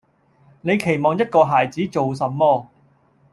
[0.61, 2.65] 你期望一個孩子做什麼？